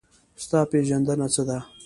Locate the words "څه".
1.33-1.43